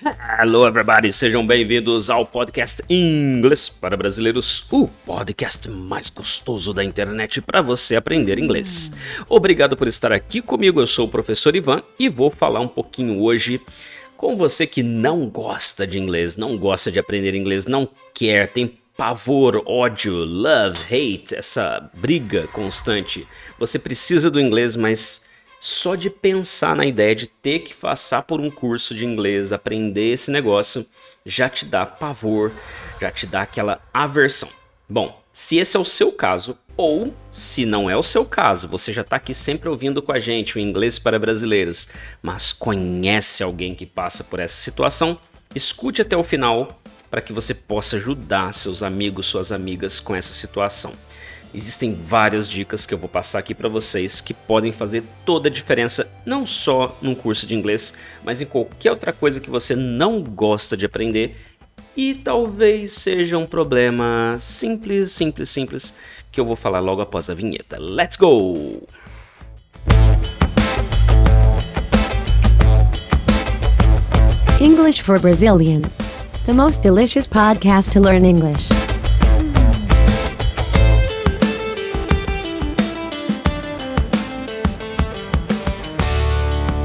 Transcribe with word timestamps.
Hello, 0.00 0.64
everybody! 0.64 1.10
Sejam 1.12 1.44
bem-vindos 1.44 2.08
ao 2.08 2.24
podcast 2.24 2.84
Inglês 2.88 3.68
para 3.68 3.96
Brasileiros, 3.96 4.64
o 4.70 4.86
podcast 4.86 5.68
mais 5.68 6.08
gostoso 6.08 6.72
da 6.72 6.84
internet 6.84 7.40
para 7.42 7.60
você 7.60 7.96
aprender 7.96 8.38
inglês. 8.38 8.92
Obrigado 9.28 9.76
por 9.76 9.88
estar 9.88 10.12
aqui 10.12 10.40
comigo. 10.40 10.80
Eu 10.80 10.86
sou 10.86 11.06
o 11.06 11.10
professor 11.10 11.56
Ivan 11.56 11.82
e 11.98 12.08
vou 12.08 12.30
falar 12.30 12.60
um 12.60 12.68
pouquinho 12.68 13.20
hoje 13.20 13.60
com 14.16 14.36
você 14.36 14.68
que 14.68 14.84
não 14.84 15.28
gosta 15.28 15.84
de 15.84 15.98
inglês, 15.98 16.36
não 16.36 16.56
gosta 16.56 16.92
de 16.92 17.00
aprender 17.00 17.34
inglês, 17.34 17.66
não 17.66 17.88
quer, 18.14 18.52
tem 18.52 18.78
pavor, 18.96 19.64
ódio, 19.66 20.14
love, 20.24 20.78
hate, 20.84 21.34
essa 21.34 21.90
briga 21.92 22.46
constante. 22.52 23.26
Você 23.58 23.80
precisa 23.80 24.30
do 24.30 24.40
inglês, 24.40 24.76
mas 24.76 25.27
só 25.60 25.94
de 25.94 26.08
pensar 26.08 26.76
na 26.76 26.86
ideia 26.86 27.14
de 27.14 27.26
ter 27.26 27.60
que 27.60 27.74
passar 27.74 28.22
por 28.22 28.40
um 28.40 28.50
curso 28.50 28.94
de 28.94 29.04
inglês, 29.04 29.52
aprender 29.52 30.12
esse 30.12 30.30
negócio, 30.30 30.86
já 31.24 31.48
te 31.48 31.64
dá 31.64 31.84
pavor, 31.84 32.52
já 33.00 33.10
te 33.10 33.26
dá 33.26 33.42
aquela 33.42 33.80
aversão. 33.92 34.48
Bom, 34.88 35.20
se 35.32 35.56
esse 35.56 35.76
é 35.76 35.80
o 35.80 35.84
seu 35.84 36.12
caso, 36.12 36.58
ou 36.76 37.12
se 37.30 37.66
não 37.66 37.90
é 37.90 37.96
o 37.96 38.02
seu 38.02 38.24
caso, 38.24 38.68
você 38.68 38.92
já 38.92 39.02
está 39.02 39.16
aqui 39.16 39.34
sempre 39.34 39.68
ouvindo 39.68 40.00
com 40.00 40.12
a 40.12 40.18
gente 40.18 40.56
o 40.56 40.60
inglês 40.60 40.98
para 40.98 41.18
brasileiros, 41.18 41.88
mas 42.22 42.52
conhece 42.52 43.42
alguém 43.42 43.74
que 43.74 43.84
passa 43.84 44.22
por 44.22 44.38
essa 44.38 44.56
situação, 44.56 45.18
escute 45.54 46.00
até 46.00 46.16
o 46.16 46.22
final 46.22 46.80
para 47.10 47.20
que 47.20 47.32
você 47.32 47.52
possa 47.54 47.96
ajudar 47.96 48.54
seus 48.54 48.82
amigos, 48.82 49.26
suas 49.26 49.50
amigas 49.50 49.98
com 49.98 50.14
essa 50.14 50.32
situação. 50.32 50.92
Existem 51.54 51.94
várias 51.94 52.48
dicas 52.48 52.84
que 52.84 52.92
eu 52.92 52.98
vou 52.98 53.08
passar 53.08 53.38
aqui 53.38 53.54
para 53.54 53.68
vocês 53.68 54.20
que 54.20 54.34
podem 54.34 54.70
fazer 54.70 55.02
toda 55.24 55.48
a 55.48 55.52
diferença, 55.52 56.10
não 56.26 56.46
só 56.46 56.96
num 57.00 57.14
curso 57.14 57.46
de 57.46 57.54
inglês, 57.54 57.94
mas 58.22 58.40
em 58.40 58.46
qualquer 58.46 58.90
outra 58.90 59.12
coisa 59.12 59.40
que 59.40 59.48
você 59.48 59.74
não 59.74 60.22
gosta 60.22 60.76
de 60.76 60.84
aprender 60.84 61.36
e 61.96 62.14
talvez 62.14 62.92
seja 62.92 63.36
um 63.38 63.46
problema 63.46 64.36
simples, 64.38 65.10
simples, 65.10 65.50
simples 65.50 65.94
que 66.30 66.38
eu 66.38 66.44
vou 66.44 66.54
falar 66.54 66.80
logo 66.80 67.00
após 67.00 67.28
a 67.30 67.34
vinheta. 67.34 67.78
Let's 67.78 68.16
go! 68.16 68.86
English 74.60 75.02
for 75.02 75.18
Brazilians. 75.18 75.96
The 76.46 76.52
most 76.52 76.82
delicious 76.82 77.26
podcast 77.26 77.90
to 77.92 78.00
learn 78.00 78.24
English. 78.24 78.77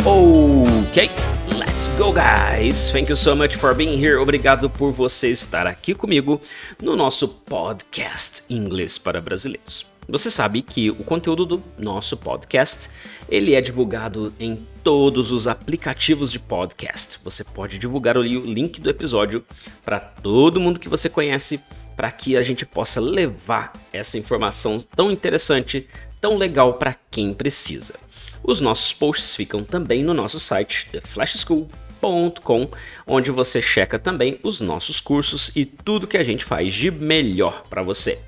Ok, 0.05 1.09
let's 1.57 1.87
go, 1.97 2.11
guys! 2.11 2.91
Thank 2.91 3.09
you 3.09 3.15
so 3.15 3.33
much 3.37 3.55
for 3.55 3.73
being 3.73 3.97
here. 3.97 4.17
Obrigado 4.17 4.69
por 4.69 4.91
você 4.91 5.29
estar 5.29 5.65
aqui 5.65 5.93
comigo 5.93 6.41
no 6.81 6.93
nosso 6.93 7.25
podcast 7.25 8.43
Inglês 8.49 8.97
para 8.97 9.21
Brasileiros. 9.21 9.85
Você 10.09 10.29
sabe 10.29 10.61
que 10.61 10.91
o 10.91 11.05
conteúdo 11.05 11.45
do 11.45 11.63
nosso 11.79 12.17
podcast 12.17 12.89
ele 13.29 13.55
é 13.55 13.61
divulgado 13.61 14.33
em 14.37 14.67
todos 14.83 15.31
os 15.31 15.47
aplicativos 15.47 16.33
de 16.33 16.39
podcast. 16.39 17.17
Você 17.23 17.45
pode 17.45 17.79
divulgar 17.79 18.17
o 18.17 18.23
link 18.23 18.81
do 18.81 18.89
episódio 18.89 19.45
para 19.85 20.01
todo 20.01 20.59
mundo 20.59 20.81
que 20.81 20.89
você 20.89 21.07
conhece, 21.07 21.61
para 21.95 22.11
que 22.11 22.35
a 22.35 22.41
gente 22.41 22.65
possa 22.65 22.99
levar 22.99 23.71
essa 23.93 24.17
informação 24.17 24.81
tão 24.93 25.09
interessante, 25.09 25.87
tão 26.19 26.37
legal 26.37 26.73
para 26.73 26.93
quem 27.09 27.33
precisa. 27.33 28.02
Os 28.43 28.59
nossos 28.59 28.91
posts 28.91 29.33
ficam 29.33 29.63
também 29.63 30.03
no 30.03 30.13
nosso 30.13 30.39
site, 30.39 30.89
theflashschool.com, 30.91 32.69
onde 33.07 33.31
você 33.31 33.61
checa 33.61 33.97
também 33.97 34.37
os 34.43 34.59
nossos 34.59 34.99
cursos 34.99 35.49
e 35.55 35.65
tudo 35.65 36.07
que 36.07 36.17
a 36.17 36.23
gente 36.23 36.43
faz 36.43 36.73
de 36.73 36.91
melhor 36.91 37.63
para 37.69 37.81
você. 37.81 38.19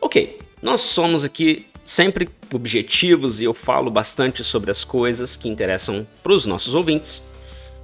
Ok, 0.00 0.38
nós 0.60 0.82
somos 0.82 1.24
aqui 1.24 1.66
sempre 1.84 2.28
objetivos 2.52 3.40
e 3.40 3.44
eu 3.44 3.54
falo 3.54 3.90
bastante 3.90 4.44
sobre 4.44 4.70
as 4.70 4.84
coisas 4.84 5.36
que 5.36 5.48
interessam 5.48 6.06
para 6.22 6.34
os 6.34 6.44
nossos 6.44 6.74
ouvintes. 6.74 7.26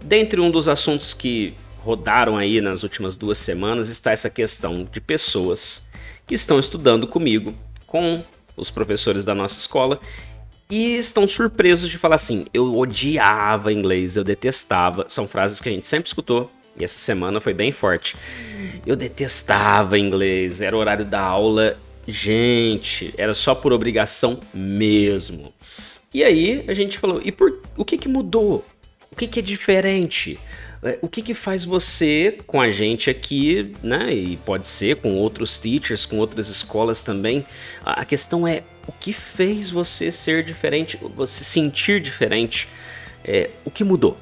Dentre 0.04 0.42
um 0.42 0.50
dos 0.50 0.68
assuntos 0.68 1.14
que 1.14 1.54
rodaram 1.78 2.36
aí 2.36 2.60
nas 2.60 2.82
últimas 2.82 3.16
duas 3.16 3.38
semanas 3.38 3.88
está 3.88 4.12
essa 4.12 4.28
questão 4.28 4.84
de 4.84 5.00
pessoas 5.00 5.86
que 6.26 6.34
estão 6.34 6.58
estudando 6.58 7.06
comigo, 7.06 7.54
com 7.86 8.22
os 8.56 8.70
professores 8.70 9.24
da 9.24 9.34
nossa 9.34 9.58
escola 9.58 9.98
e 10.70 10.96
estão 10.96 11.28
surpresos 11.28 11.88
de 11.88 11.98
falar 11.98 12.16
assim: 12.16 12.46
eu 12.52 12.76
odiava 12.76 13.72
inglês, 13.72 14.16
eu 14.16 14.24
detestava. 14.24 15.06
São 15.08 15.28
frases 15.28 15.60
que 15.60 15.68
a 15.68 15.72
gente 15.72 15.86
sempre 15.86 16.08
escutou 16.08 16.50
e 16.78 16.82
essa 16.82 16.98
semana 16.98 17.40
foi 17.40 17.54
bem 17.54 17.70
forte. 17.70 18.16
Eu 18.84 18.96
detestava 18.96 19.98
inglês, 19.98 20.60
era 20.60 20.76
o 20.76 20.78
horário 20.78 21.04
da 21.04 21.20
aula. 21.20 21.78
Gente, 22.06 23.14
era 23.16 23.32
só 23.32 23.54
por 23.54 23.72
obrigação 23.72 24.40
mesmo. 24.52 25.54
E 26.12 26.22
aí 26.24 26.64
a 26.66 26.74
gente 26.74 26.98
falou: 26.98 27.20
e 27.24 27.30
por 27.30 27.62
o 27.76 27.84
que, 27.84 27.96
que 27.96 28.08
mudou? 28.08 28.64
O 29.10 29.16
que, 29.16 29.26
que 29.26 29.38
é 29.38 29.42
diferente? 29.42 30.38
É, 30.82 30.98
o 31.00 31.08
que, 31.08 31.22
que 31.22 31.32
faz 31.32 31.64
você 31.64 32.38
com 32.46 32.60
a 32.60 32.68
gente 32.68 33.08
aqui, 33.08 33.74
né? 33.82 34.12
E 34.12 34.36
pode 34.38 34.66
ser 34.66 34.96
com 34.96 35.14
outros 35.14 35.58
teachers, 35.58 36.04
com 36.04 36.18
outras 36.18 36.48
escolas 36.48 37.02
também. 37.02 37.44
A 37.84 38.04
questão 38.04 38.46
é 38.46 38.64
o 38.86 38.92
que 38.92 39.12
fez 39.12 39.70
você 39.70 40.12
ser 40.12 40.44
diferente, 40.44 40.98
você 41.14 41.44
sentir 41.44 42.00
diferente, 42.00 42.68
é, 43.24 43.50
o 43.64 43.70
que 43.70 43.84
mudou? 43.84 44.16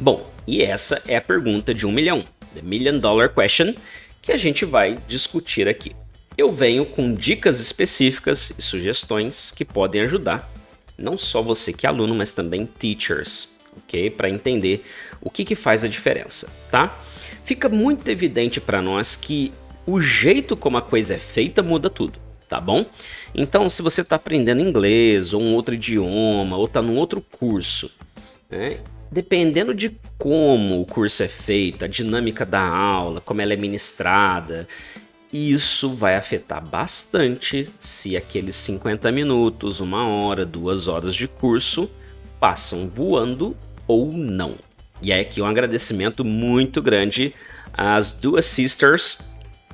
Bom, 0.00 0.28
e 0.46 0.62
essa 0.62 1.02
é 1.06 1.16
a 1.16 1.20
pergunta 1.20 1.74
de 1.74 1.86
um 1.86 1.92
milhão, 1.92 2.24
the 2.54 2.62
million 2.62 2.98
dollar 2.98 3.28
question, 3.32 3.74
que 4.20 4.32
a 4.32 4.36
gente 4.36 4.64
vai 4.64 4.98
discutir 5.06 5.68
aqui. 5.68 5.94
Eu 6.36 6.52
venho 6.52 6.86
com 6.86 7.14
dicas 7.14 7.60
específicas 7.60 8.52
e 8.56 8.62
sugestões 8.62 9.50
que 9.50 9.64
podem 9.64 10.02
ajudar 10.02 10.52
não 10.98 11.16
só 11.16 11.40
você 11.40 11.72
que 11.72 11.86
é 11.86 11.88
aluno, 11.88 12.14
mas 12.14 12.32
também 12.32 12.66
teachers, 12.66 13.56
ok? 13.76 14.10
Para 14.10 14.28
entender 14.28 14.84
o 15.20 15.30
que, 15.30 15.44
que 15.44 15.54
faz 15.54 15.84
a 15.84 15.88
diferença, 15.88 16.52
tá? 16.70 16.98
Fica 17.44 17.68
muito 17.68 18.08
evidente 18.08 18.60
para 18.60 18.82
nós 18.82 19.14
que 19.14 19.52
o 19.86 20.00
jeito 20.00 20.56
como 20.56 20.76
a 20.76 20.82
coisa 20.82 21.14
é 21.14 21.18
feita 21.18 21.62
muda 21.62 21.88
tudo 21.88 22.27
tá 22.48 22.60
bom? 22.60 22.86
Então, 23.34 23.68
se 23.68 23.82
você 23.82 24.00
está 24.00 24.16
aprendendo 24.16 24.62
inglês 24.62 25.32
ou 25.32 25.42
um 25.42 25.54
outro 25.54 25.74
idioma 25.74 26.56
ou 26.56 26.64
está 26.64 26.80
num 26.80 26.96
outro 26.96 27.20
curso, 27.20 27.90
né? 28.50 28.80
dependendo 29.10 29.74
de 29.74 29.96
como 30.16 30.80
o 30.80 30.86
curso 30.86 31.22
é 31.22 31.28
feito, 31.28 31.84
a 31.84 31.88
dinâmica 31.88 32.44
da 32.44 32.66
aula, 32.66 33.20
como 33.20 33.40
ela 33.40 33.52
é 33.52 33.56
ministrada, 33.56 34.66
isso 35.32 35.90
vai 35.90 36.16
afetar 36.16 36.66
bastante 36.66 37.70
se 37.78 38.16
aqueles 38.16 38.56
50 38.56 39.12
minutos, 39.12 39.80
uma 39.80 40.06
hora, 40.06 40.46
duas 40.46 40.88
horas 40.88 41.14
de 41.14 41.28
curso 41.28 41.90
passam 42.40 42.88
voando 42.88 43.56
ou 43.86 44.12
não. 44.12 44.54
E 45.02 45.12
é 45.12 45.20
aqui 45.20 45.40
um 45.40 45.46
agradecimento 45.46 46.24
muito 46.24 46.82
grande 46.82 47.34
às 47.72 48.12
duas 48.12 48.46
sisters 48.46 49.18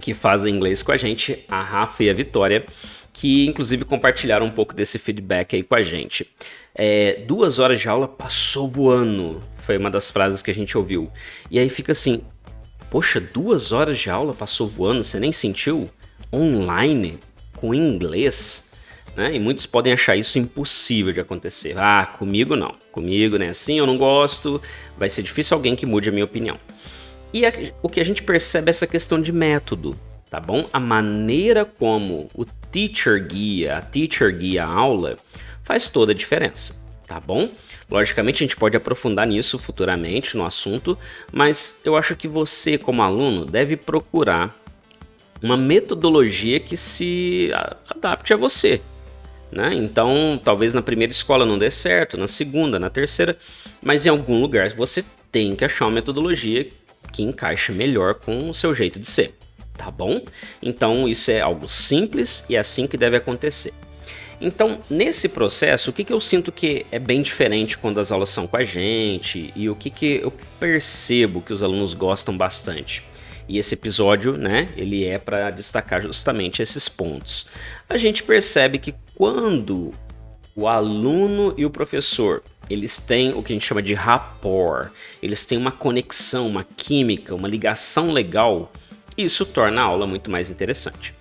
que 0.04 0.12
fazem 0.12 0.54
inglês 0.54 0.82
com 0.82 0.92
a 0.92 0.98
gente, 0.98 1.42
a 1.48 1.62
Rafa 1.62 2.04
e 2.04 2.10
a 2.10 2.12
Vitória, 2.12 2.66
que 3.10 3.46
inclusive 3.46 3.86
compartilharam 3.86 4.44
um 4.44 4.50
pouco 4.50 4.74
desse 4.74 4.98
feedback 4.98 5.56
aí 5.56 5.62
com 5.62 5.74
a 5.74 5.80
gente. 5.80 6.30
É, 6.74 7.22
duas 7.26 7.58
horas 7.58 7.80
de 7.80 7.88
aula 7.88 8.06
passou 8.06 8.68
voando, 8.68 9.42
foi 9.56 9.78
uma 9.78 9.90
das 9.90 10.10
frases 10.10 10.42
que 10.42 10.50
a 10.50 10.54
gente 10.54 10.76
ouviu. 10.76 11.10
E 11.50 11.58
aí 11.58 11.70
fica 11.70 11.92
assim, 11.92 12.20
poxa, 12.90 13.18
duas 13.18 13.72
horas 13.72 13.98
de 13.98 14.10
aula 14.10 14.34
passou 14.34 14.68
voando, 14.68 15.02
você 15.02 15.18
nem 15.18 15.32
sentiu? 15.32 15.88
Online, 16.30 17.18
com 17.56 17.72
inglês? 17.72 18.72
Né? 19.16 19.36
E 19.36 19.40
muitos 19.40 19.64
podem 19.64 19.94
achar 19.94 20.16
isso 20.16 20.38
impossível 20.38 21.14
de 21.14 21.20
acontecer. 21.20 21.78
Ah, 21.78 22.04
comigo 22.04 22.54
não. 22.54 22.74
Comigo, 22.92 23.38
né? 23.38 23.48
Assim 23.48 23.78
eu 23.78 23.86
não 23.86 23.96
gosto. 23.96 24.60
Vai 24.98 25.08
ser 25.08 25.22
difícil 25.22 25.56
alguém 25.56 25.74
que 25.74 25.86
mude 25.86 26.10
a 26.10 26.12
minha 26.12 26.26
opinião. 26.26 26.58
E 27.34 27.44
a, 27.44 27.52
o 27.82 27.88
que 27.88 27.98
a 27.98 28.04
gente 28.04 28.22
percebe 28.22 28.68
é 28.68 28.70
essa 28.70 28.86
questão 28.86 29.20
de 29.20 29.32
método, 29.32 29.98
tá 30.30 30.38
bom? 30.38 30.68
A 30.72 30.78
maneira 30.78 31.64
como 31.64 32.28
o 32.32 32.44
teacher 32.70 33.26
guia, 33.26 33.78
a 33.78 33.82
teacher 33.82 34.32
guia 34.38 34.64
a 34.64 34.68
aula, 34.68 35.18
faz 35.64 35.90
toda 35.90 36.12
a 36.12 36.14
diferença, 36.14 36.76
tá 37.08 37.18
bom? 37.18 37.50
Logicamente 37.90 38.44
a 38.44 38.46
gente 38.46 38.56
pode 38.56 38.76
aprofundar 38.76 39.26
nisso 39.26 39.58
futuramente 39.58 40.36
no 40.36 40.46
assunto, 40.46 40.96
mas 41.32 41.80
eu 41.84 41.96
acho 41.96 42.14
que 42.14 42.28
você, 42.28 42.78
como 42.78 43.02
aluno, 43.02 43.44
deve 43.44 43.76
procurar 43.76 44.56
uma 45.42 45.56
metodologia 45.56 46.60
que 46.60 46.76
se 46.76 47.50
adapte 47.88 48.32
a 48.32 48.36
você. 48.36 48.80
Né? 49.50 49.74
Então, 49.74 50.40
talvez 50.42 50.72
na 50.72 50.82
primeira 50.82 51.12
escola 51.12 51.44
não 51.44 51.58
dê 51.58 51.68
certo, 51.68 52.16
na 52.16 52.28
segunda, 52.28 52.78
na 52.78 52.90
terceira, 52.90 53.36
mas 53.82 54.06
em 54.06 54.08
algum 54.08 54.40
lugar 54.40 54.68
você 54.70 55.04
tem 55.32 55.56
que 55.56 55.64
achar 55.64 55.86
uma 55.86 55.90
metodologia 55.90 56.68
que 57.14 57.22
encaixe 57.22 57.70
melhor 57.70 58.14
com 58.14 58.50
o 58.50 58.54
seu 58.54 58.74
jeito 58.74 58.98
de 58.98 59.06
ser, 59.06 59.38
tá 59.78 59.88
bom? 59.88 60.20
Então 60.60 61.08
isso 61.08 61.30
é 61.30 61.40
algo 61.40 61.68
simples 61.68 62.44
e 62.48 62.56
é 62.56 62.58
assim 62.58 62.88
que 62.88 62.96
deve 62.96 63.16
acontecer. 63.16 63.72
Então, 64.40 64.80
nesse 64.90 65.28
processo, 65.28 65.90
o 65.90 65.92
que, 65.92 66.02
que 66.02 66.12
eu 66.12 66.18
sinto 66.18 66.50
que 66.50 66.84
é 66.90 66.98
bem 66.98 67.22
diferente 67.22 67.78
quando 67.78 68.00
as 68.00 68.10
aulas 68.10 68.30
são 68.30 68.48
com 68.48 68.56
a 68.56 68.64
gente 68.64 69.52
e 69.54 69.70
o 69.70 69.76
que, 69.76 69.90
que 69.90 70.20
eu 70.22 70.32
percebo 70.58 71.40
que 71.40 71.52
os 71.52 71.62
alunos 71.62 71.94
gostam 71.94 72.36
bastante? 72.36 73.04
E 73.48 73.58
esse 73.58 73.74
episódio, 73.74 74.36
né, 74.36 74.70
ele 74.76 75.06
é 75.06 75.18
para 75.18 75.50
destacar 75.50 76.02
justamente 76.02 76.60
esses 76.60 76.88
pontos. 76.88 77.46
A 77.88 77.96
gente 77.96 78.24
percebe 78.24 78.78
que 78.78 78.94
quando 79.14 79.94
o 80.56 80.66
aluno 80.66 81.54
e 81.56 81.64
o 81.64 81.70
professor, 81.70 82.42
eles 82.68 82.98
têm 82.98 83.32
o 83.34 83.42
que 83.42 83.52
a 83.52 83.56
gente 83.56 83.66
chama 83.66 83.82
de 83.82 83.94
rapport, 83.94 84.90
eles 85.22 85.44
têm 85.44 85.58
uma 85.58 85.72
conexão, 85.72 86.46
uma 86.46 86.66
química, 86.76 87.34
uma 87.34 87.48
ligação 87.48 88.10
legal, 88.10 88.72
isso 89.16 89.44
torna 89.44 89.82
a 89.82 89.84
aula 89.84 90.06
muito 90.06 90.30
mais 90.30 90.50
interessante. 90.50 91.14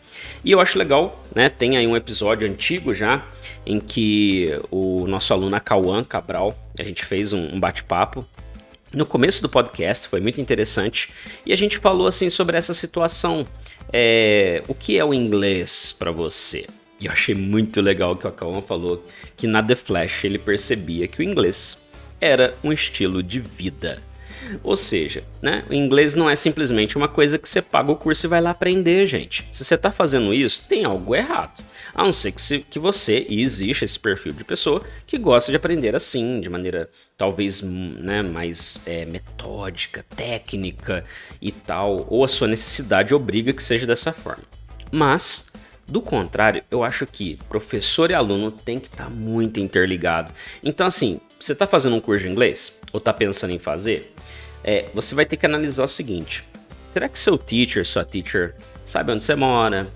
E 0.44 0.51
eu 0.51 0.60
acho 0.60 0.78
legal, 0.78 1.24
né? 1.34 1.50
Tem 1.50 1.78
aí 1.78 1.88
um 1.88 1.95
episódio 1.95 2.48
antigo 2.48 2.94
já 2.94 3.25
em 3.66 3.80
que 3.80 4.50
o 4.69 5.07
nosso 5.07 5.34
aluno 5.34 5.60
Cauã 5.62 6.04
Cabral, 6.04 6.57
a 6.78 6.84
gente 6.84 7.06
fez 7.06 7.31
um, 7.34 7.60
bate-papo 7.60 8.25
no 8.94 9.06
começo 9.06 9.42
do 9.42 9.50
podcast, 9.50 10.07
foi 10.07 10.19
muito 10.19 10.40
interessante, 10.40 11.12
e 11.45 11.51
a 11.51 11.56
gente 11.56 11.78
falou 11.78 12.07
assim 12.07 12.30
sobre 12.30 12.57
essa 12.57 12.74
situação. 12.74 13.48
É, 13.92 14.63
o 14.68 14.74
que 14.74 14.98
é 14.98 15.06
o 15.06 15.13
inglês 15.13 15.95
para 15.98 16.12
você? 16.12 16.66
E 17.04 17.06
eu 17.06 17.12
achei 17.12 17.36
muito 17.36 17.82
legal 17.82 18.16
que 18.16 18.26
o 18.26 18.30
Akawan 18.30 18.62
falou 18.62 19.04
que 19.36 19.46
na 19.46 19.62
The 19.62 19.76
Flash 19.76 20.24
ele 20.24 20.40
percebia 20.40 21.06
que 21.06 21.20
o 21.20 21.24
inglês 21.24 21.86
era 22.22 22.56
um 22.64 22.72
estilo 22.72 23.22
de 23.22 23.42
vida. 23.42 24.02
Ou 24.64 24.78
seja, 24.78 25.22
né, 25.42 25.66
o 25.70 25.74
inglês 25.74 26.16
não 26.16 26.30
é 26.30 26.36
simplesmente 26.36 26.96
uma 26.96 27.10
coisa 27.10 27.38
que 27.38 27.48
você 27.48 27.62
paga 27.62 27.92
o 27.92 27.96
curso 27.98 28.26
e 28.26 28.30
vai 28.30 28.40
lá 28.40 28.52
aprender, 28.52 29.06
gente. 29.06 29.46
Se 29.52 29.66
você 29.66 29.76
está 29.76 29.92
fazendo 29.92 30.34
isso, 30.34 30.64
tem 30.68 30.86
algo 30.86 31.14
errado. 31.14 31.62
A 31.94 32.04
não 32.04 32.12
ser 32.14 32.32
que, 32.32 32.42
se, 32.42 32.60
que 32.60 32.80
você, 32.80 33.26
e 33.30 33.42
existe 33.42 33.84
esse 33.84 34.00
perfil 34.00 34.32
de 34.32 34.46
pessoa, 34.46 34.82
que 35.06 35.18
gosta 35.18 35.52
de 35.52 35.58
aprender 35.58 35.96
assim, 35.96 36.40
de 36.40 36.50
maneira 36.50 36.90
talvez 37.18 37.62
né, 37.62 38.22
mais 38.22 38.80
é, 38.86 39.04
metódica, 39.06 40.06
técnica 40.16 41.04
e 41.42 41.52
tal, 41.52 42.08
ou 42.10 42.24
a 42.24 42.30
sua 42.30 42.48
necessidade 42.48 43.14
obriga 43.14 43.52
que 43.52 43.64
seja 43.64 43.86
dessa 43.86 44.14
forma. 44.14 44.44
Mas 44.90 45.52
do 45.88 46.01
contrário, 46.01 46.63
eu 46.71 46.83
acho 46.83 47.06
que 47.06 47.38
professor 47.50 48.09
e 48.09 48.13
aluno 48.13 48.51
tem 48.51 48.80
que 48.80 48.88
estar 48.88 49.06
tá 49.06 49.09
muito 49.09 49.59
interligado. 49.59 50.31
Então, 50.63 50.88
assim, 50.88 51.19
você 51.39 51.53
está 51.53 51.68
fazendo 51.68 51.95
um 51.95 52.00
curso 52.00 52.24
de 52.24 52.31
inglês 52.31 52.80
ou 52.91 52.97
está 52.97 53.13
pensando 53.13 53.51
em 53.51 53.59
fazer, 53.59 54.13
é, 54.63 54.85
você 54.94 55.13
vai 55.13 55.25
ter 55.25 55.38
que 55.38 55.45
analisar 55.45 55.83
o 55.83 55.88
seguinte: 55.88 56.44
será 56.89 57.09
que 57.09 57.19
seu 57.19 57.38
teacher, 57.38 57.85
sua 57.85 58.06
teacher, 58.06 58.56
sabe 58.85 59.12
onde 59.12 59.24
você 59.24 59.35
mora? 59.35 59.91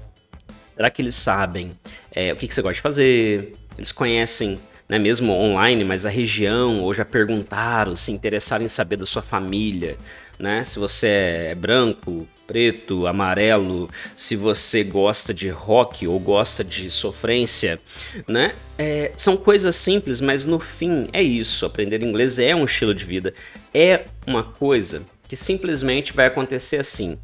Será 0.70 0.90
que 0.90 1.02
eles 1.02 1.16
sabem 1.16 1.72
é, 2.12 2.34
o 2.34 2.36
que, 2.36 2.48
que 2.48 2.54
você 2.54 2.62
gosta 2.62 2.76
de 2.76 2.82
fazer? 2.82 3.56
Eles 3.78 3.92
conhecem 3.92 4.60
né, 4.88 5.00
mesmo 5.00 5.34
online, 5.34 5.84
mas 5.84 6.06
a 6.06 6.10
região, 6.10 6.82
ou 6.82 6.94
já 6.94 7.04
perguntaram, 7.04 7.96
se 7.96 8.12
interessaram 8.12 8.66
em 8.66 8.70
saber 8.70 8.98
da 8.98 9.06
sua 9.06 9.22
família, 9.22 9.98
né? 10.40 10.64
Se 10.64 10.80
você 10.80 11.08
é 11.50 11.56
branco, 11.56 12.28
preto, 12.48 13.06
amarelo, 13.06 13.90
se 14.16 14.36
você 14.36 14.84
gosta 14.84 15.34
de 15.34 15.50
rock 15.50 16.08
ou 16.08 16.18
gosta 16.18 16.64
de 16.64 16.90
sofrência, 16.90 17.80
né? 18.28 18.56
É, 18.78 19.12
são 19.18 19.36
coisas 19.36 19.76
simples, 19.76 20.22
mas 20.22 20.46
no 20.46 20.60
fim 20.60 21.10
é 21.12 21.22
isso. 21.22 21.66
Aprender 21.66 22.02
inglês 22.02 22.40
é 22.40 22.56
um 22.56 22.66
estilo 22.66 22.96
de 22.96 23.04
vida, 23.04 23.34
é 23.74 24.06
uma 24.26 24.44
coisa 24.44 25.04
que 25.28 25.36
simplesmente 25.36 26.14
vai 26.14 26.28
acontecer 26.28 26.78
assim. 26.78 27.20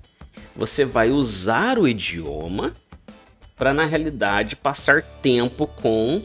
Você 0.55 0.83
vai 0.83 1.09
usar 1.09 1.79
o 1.79 1.87
idioma 1.87 2.73
para 3.55 3.73
na 3.73 3.85
realidade 3.85 4.55
passar 4.55 5.01
tempo 5.21 5.65
com 5.65 6.21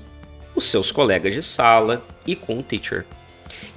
os 0.55 0.65
seus 0.65 0.91
colegas 0.91 1.33
de 1.33 1.43
sala 1.43 2.05
e 2.27 2.35
com 2.35 2.59
o 2.59 2.62
teacher. 2.62 3.06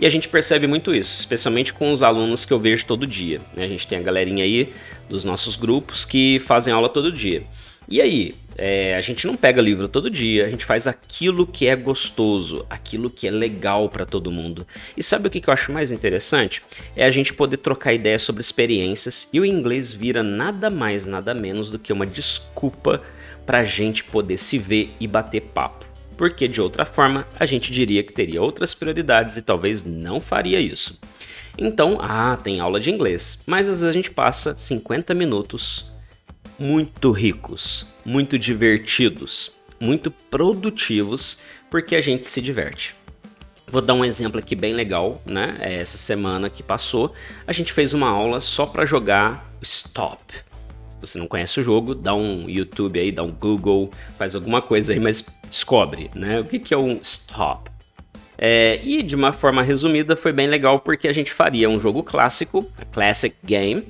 E 0.01 0.05
a 0.07 0.09
gente 0.09 0.27
percebe 0.27 0.65
muito 0.65 0.95
isso, 0.95 1.19
especialmente 1.19 1.71
com 1.71 1.91
os 1.91 2.01
alunos 2.01 2.43
que 2.43 2.51
eu 2.51 2.59
vejo 2.59 2.87
todo 2.87 3.05
dia. 3.05 3.39
Né? 3.55 3.65
A 3.65 3.67
gente 3.67 3.87
tem 3.87 3.99
a 3.99 4.01
galerinha 4.01 4.43
aí 4.43 4.73
dos 5.07 5.23
nossos 5.23 5.55
grupos 5.55 6.03
que 6.03 6.39
fazem 6.39 6.73
aula 6.73 6.89
todo 6.89 7.11
dia. 7.11 7.43
E 7.87 8.01
aí, 8.01 8.33
é, 8.57 8.95
a 8.95 9.01
gente 9.01 9.27
não 9.27 9.35
pega 9.35 9.61
livro 9.61 9.87
todo 9.87 10.09
dia, 10.09 10.47
a 10.47 10.49
gente 10.49 10.65
faz 10.65 10.87
aquilo 10.87 11.45
que 11.45 11.67
é 11.67 11.75
gostoso, 11.75 12.65
aquilo 12.67 13.11
que 13.11 13.27
é 13.27 13.31
legal 13.31 13.89
para 13.89 14.03
todo 14.03 14.31
mundo. 14.31 14.65
E 14.97 15.03
sabe 15.03 15.27
o 15.27 15.29
que, 15.29 15.39
que 15.39 15.49
eu 15.49 15.53
acho 15.53 15.71
mais 15.71 15.91
interessante? 15.91 16.63
É 16.95 17.05
a 17.05 17.11
gente 17.11 17.31
poder 17.31 17.57
trocar 17.57 17.93
ideias 17.93 18.23
sobre 18.23 18.41
experiências 18.41 19.29
e 19.31 19.39
o 19.39 19.45
inglês 19.45 19.91
vira 19.91 20.23
nada 20.23 20.71
mais, 20.71 21.05
nada 21.05 21.31
menos 21.35 21.69
do 21.69 21.77
que 21.77 21.93
uma 21.93 22.07
desculpa 22.07 23.03
para 23.45 23.59
a 23.59 23.63
gente 23.63 24.03
poder 24.03 24.37
se 24.37 24.57
ver 24.57 24.89
e 24.99 25.05
bater 25.05 25.41
papo 25.41 25.80
porque 26.17 26.47
de 26.47 26.61
outra 26.61 26.85
forma 26.85 27.27
a 27.39 27.45
gente 27.45 27.71
diria 27.71 28.03
que 28.03 28.13
teria 28.13 28.41
outras 28.41 28.73
prioridades 28.73 29.37
e 29.37 29.41
talvez 29.41 29.83
não 29.83 30.21
faria 30.21 30.59
isso. 30.59 30.99
Então, 31.57 31.97
ah, 32.01 32.37
tem 32.41 32.59
aula 32.59 32.79
de 32.79 32.89
inglês, 32.89 33.43
mas 33.45 33.67
às 33.67 33.81
vezes 33.81 33.89
a 33.89 33.91
gente 33.91 34.11
passa 34.11 34.57
50 34.57 35.13
minutos 35.13 35.91
muito 36.57 37.11
ricos, 37.11 37.87
muito 38.05 38.37
divertidos, 38.37 39.51
muito 39.79 40.11
produtivos, 40.11 41.39
porque 41.69 41.95
a 41.95 42.01
gente 42.01 42.27
se 42.27 42.41
diverte. 42.41 42.95
Vou 43.67 43.81
dar 43.81 43.93
um 43.93 44.05
exemplo 44.05 44.39
aqui 44.39 44.55
bem 44.55 44.73
legal, 44.73 45.21
né? 45.25 45.57
É, 45.59 45.75
essa 45.75 45.97
semana 45.97 46.49
que 46.49 46.61
passou, 46.61 47.13
a 47.47 47.53
gente 47.53 47.71
fez 47.71 47.93
uma 47.93 48.09
aula 48.09 48.39
só 48.41 48.65
para 48.65 48.85
jogar 48.85 49.49
Stop 49.61 50.50
você 51.01 51.17
não 51.17 51.27
conhece 51.27 51.59
o 51.59 51.63
jogo, 51.63 51.95
dá 51.95 52.13
um 52.13 52.49
YouTube 52.49 52.99
aí, 52.99 53.11
dá 53.11 53.23
um 53.23 53.31
Google, 53.31 53.91
faz 54.17 54.35
alguma 54.35 54.61
coisa 54.61 54.93
aí, 54.93 54.99
mas 54.99 55.25
descobre, 55.49 56.09
né? 56.15 56.39
O 56.39 56.45
que, 56.45 56.59
que 56.59 56.73
é 56.73 56.77
um 56.77 56.99
stop? 57.01 57.69
É, 58.37 58.79
e 58.83 59.03
de 59.03 59.15
uma 59.15 59.31
forma 59.31 59.61
resumida 59.61 60.15
foi 60.15 60.31
bem 60.31 60.47
legal 60.47 60.79
porque 60.79 61.07
a 61.07 61.11
gente 61.11 61.31
faria 61.31 61.69
um 61.69 61.79
jogo 61.79 62.01
clássico, 62.01 62.67
a 62.77 62.85
Classic 62.85 63.35
Game, 63.43 63.85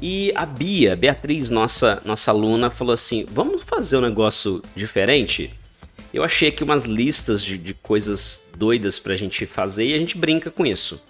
e 0.00 0.32
a 0.34 0.46
Bia, 0.46 0.96
Beatriz, 0.96 1.50
nossa, 1.50 2.00
nossa 2.04 2.30
aluna, 2.30 2.70
falou 2.70 2.94
assim: 2.94 3.26
vamos 3.30 3.62
fazer 3.62 3.98
um 3.98 4.00
negócio 4.00 4.62
diferente? 4.74 5.52
Eu 6.12 6.24
achei 6.24 6.48
aqui 6.48 6.64
umas 6.64 6.84
listas 6.84 7.44
de, 7.44 7.58
de 7.58 7.74
coisas 7.74 8.48
doidas 8.56 8.98
pra 8.98 9.14
gente 9.14 9.46
fazer 9.46 9.84
e 9.84 9.94
a 9.94 9.98
gente 9.98 10.16
brinca 10.16 10.50
com 10.50 10.66
isso. 10.66 11.02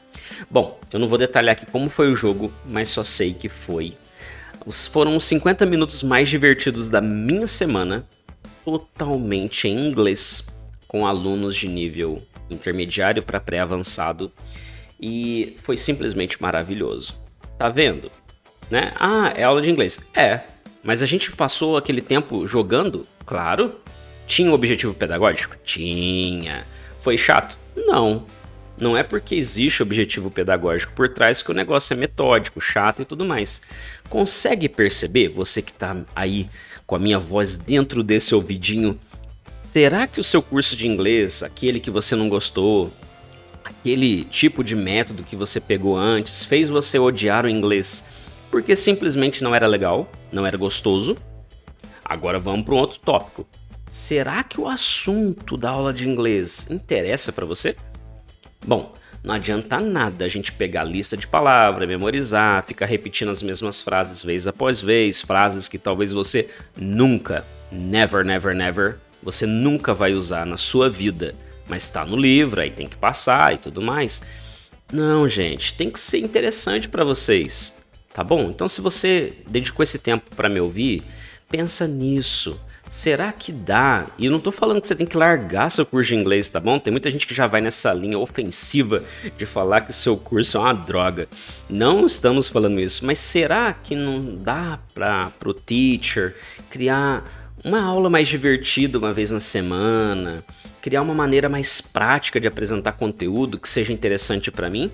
Bom, 0.51 0.79
eu 0.93 0.99
não 0.99 1.09
vou 1.09 1.17
detalhar 1.17 1.53
aqui 1.53 1.67
como 1.67 1.89
foi 1.89 2.11
o 2.11 2.15
jogo, 2.15 2.53
mas 2.67 2.89
só 2.89 3.03
sei 3.03 3.33
que 3.33 3.49
foi 3.49 3.95
foram 4.91 5.17
os 5.17 5.25
50 5.25 5.65
minutos 5.67 6.03
mais 6.03 6.29
divertidos 6.29 6.91
da 6.91 7.01
minha 7.01 7.47
semana, 7.47 8.07
totalmente 8.65 9.69
em 9.69 9.89
inglês, 9.89 10.45
com 10.87 11.07
alunos 11.07 11.57
de 11.57 11.69
nível 11.69 12.23
intermediário 12.51 13.23
para 13.23 13.41
pré-avançado, 13.41 14.31
e 15.01 15.57
foi 15.63 15.77
simplesmente 15.77 16.41
maravilhoso. 16.41 17.19
Tá 17.59 17.69
vendo? 17.69 18.11
Né? 18.71 18.93
Ah, 18.97 19.33
é 19.35 19.45
aula 19.45 19.63
de 19.63 19.71
inglês. 19.71 19.99
É, 20.15 20.41
mas 20.83 21.03
a 21.03 21.07
gente 21.07 21.33
passou 21.33 21.77
aquele 21.77 22.01
tempo 22.01 22.47
jogando? 22.47 23.07
Claro. 23.27 23.75
Tinha 24.27 24.51
um 24.51 24.55
objetivo 24.55 24.95
pedagógico? 24.95 25.57
Tinha. 25.65 26.65
Foi 27.01 27.19
chato? 27.19 27.59
Não. 27.75 28.27
Não 28.81 28.97
é 28.97 29.03
porque 29.03 29.35
existe 29.35 29.83
objetivo 29.83 30.31
pedagógico 30.31 30.93
por 30.95 31.09
trás 31.11 31.43
que 31.43 31.51
o 31.51 31.55
negócio 31.55 31.93
é 31.93 31.97
metódico, 31.97 32.61
chato 32.61 33.03
e 33.03 33.05
tudo 33.05 33.25
mais. 33.25 33.61
Consegue 34.09 34.69
perceber, 34.69 35.29
você 35.29 35.61
que 35.61 35.71
está 35.71 35.97
aí 36.17 36.49
com 36.87 36.97
a 36.97 36.99
minha 36.99 37.19
voz 37.19 37.59
dentro 37.59 38.03
desse 38.03 38.35
ouvidinho, 38.35 38.99
será 39.61 40.07
que 40.07 40.19
o 40.19 40.25
seu 40.25 40.43
curso 40.43 40.75
de 40.75 40.89
inglês, 40.89 41.43
aquele 41.43 41.79
que 41.79 41.91
você 41.91 42.17
não 42.17 42.29
gostou, 42.29 42.91
aquele 43.63 44.25
tipo 44.25 44.65
de 44.65 44.75
método 44.75 45.23
que 45.23 45.37
você 45.37 45.61
pegou 45.61 45.97
antes, 45.97 46.43
fez 46.43 46.71
você 46.71 46.99
odiar 46.99 47.45
o 47.45 47.51
inglês 47.51 48.19
porque 48.51 48.75
simplesmente 48.75 49.45
não 49.45 49.55
era 49.55 49.67
legal, 49.67 50.11
não 50.33 50.45
era 50.45 50.57
gostoso? 50.57 51.17
Agora 52.05 52.41
vamos 52.41 52.65
para 52.65 52.75
um 52.75 52.79
outro 52.79 52.99
tópico. 52.99 53.47
Será 53.89 54.43
que 54.43 54.61
o 54.61 54.67
assunto 54.67 55.57
da 55.57 55.71
aula 55.71 55.93
de 55.93 56.09
inglês 56.09 56.69
interessa 56.71 57.33
para 57.33 57.47
você? 57.47 57.77
Bom, 58.71 58.95
não 59.25 59.35
adianta 59.35 59.81
nada 59.81 60.25
a 60.25 60.29
gente 60.29 60.53
pegar 60.53 60.83
a 60.83 60.85
lista 60.85 61.17
de 61.17 61.27
palavras, 61.27 61.89
memorizar, 61.89 62.63
ficar 62.63 62.87
repetindo 62.87 63.29
as 63.29 63.43
mesmas 63.43 63.81
frases 63.81 64.23
vez 64.23 64.47
após 64.47 64.81
vez, 64.81 65.21
frases 65.21 65.67
que 65.67 65.77
talvez 65.77 66.13
você 66.13 66.49
nunca, 66.77 67.45
never, 67.73 68.25
never, 68.25 68.55
never, 68.55 68.99
você 69.21 69.45
nunca 69.45 69.93
vai 69.93 70.13
usar 70.13 70.47
na 70.47 70.57
sua 70.57 70.89
vida, 70.89 71.35
mas 71.67 71.83
está 71.83 72.05
no 72.05 72.17
livro, 72.17 72.61
aí 72.61 72.71
tem 72.71 72.87
que 72.87 72.97
passar 72.97 73.53
e 73.53 73.59
tudo 73.59 73.83
mais. 73.83 74.23
Não, 74.93 75.29
gente, 75.29 75.75
tem 75.75 75.91
que 75.91 75.99
ser 75.99 76.19
interessante 76.19 76.89
para 76.89 77.03
vocês, 77.03 77.77
tá 78.15 78.23
bom? 78.23 78.51
Então, 78.51 78.69
se 78.69 78.81
você 78.81 79.33
dedicou 79.49 79.83
esse 79.83 79.99
tempo 79.99 80.37
para 80.37 80.49
me 80.49 80.61
ouvir, 80.61 81.03
pensa 81.51 81.89
nisso. 81.89 82.57
Será 82.91 83.31
que 83.31 83.53
dá? 83.53 84.09
E 84.19 84.27
eu 84.27 84.33
não 84.33 84.41
tô 84.41 84.51
falando 84.51 84.81
que 84.81 84.89
você 84.89 84.97
tem 84.97 85.07
que 85.07 85.17
largar 85.17 85.71
seu 85.71 85.87
curso 85.87 86.09
de 86.09 86.17
inglês, 86.17 86.51
tá 86.51 86.59
bom? 86.59 86.77
Tem 86.77 86.91
muita 86.91 87.09
gente 87.09 87.25
que 87.25 87.33
já 87.33 87.47
vai 87.47 87.61
nessa 87.61 87.93
linha 87.95 88.19
ofensiva 88.19 89.05
de 89.39 89.47
falar 89.47 89.83
que 89.83 89.93
seu 89.93 90.17
curso 90.17 90.57
é 90.57 90.61
uma 90.61 90.73
droga. 90.73 91.29
Não 91.69 92.05
estamos 92.05 92.49
falando 92.49 92.81
isso, 92.81 93.07
mas 93.07 93.21
será 93.21 93.73
que 93.73 93.95
não 93.95 94.35
dá 94.35 94.81
para 94.93 95.31
pro 95.39 95.55
teacher 95.55 96.35
criar 96.69 97.25
uma 97.65 97.81
aula 97.81 98.11
mais 98.11 98.27
divertida 98.27 98.99
uma 98.99 99.15
vez 99.15 99.31
na 99.31 99.39
semana, 99.39 100.45
criar 100.83 101.03
uma 101.03 101.15
maneira 101.15 101.49
mais 101.49 101.81
prática 101.81 102.41
de 102.41 102.49
apresentar 102.49 102.95
conteúdo 102.95 103.57
que 103.57 103.69
seja 103.69 103.93
interessante 103.93 104.51
para 104.51 104.69
mim. 104.69 104.91